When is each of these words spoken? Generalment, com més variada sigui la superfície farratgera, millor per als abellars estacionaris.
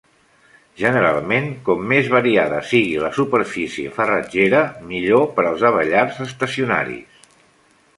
Generalment, 0.83 1.49
com 1.67 1.83
més 1.91 2.09
variada 2.15 2.63
sigui 2.71 2.97
la 3.05 3.13
superfície 3.19 3.95
farratgera, 4.01 4.67
millor 4.95 5.33
per 5.39 5.47
als 5.53 5.71
abellars 5.73 6.23
estacionaris. 6.31 7.27